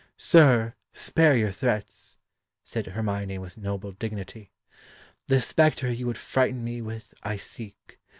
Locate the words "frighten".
6.17-6.63